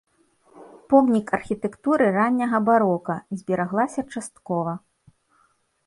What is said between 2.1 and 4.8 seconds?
ранняга барока, збераглася часткова.